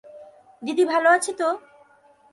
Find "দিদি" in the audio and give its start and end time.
0.61-0.83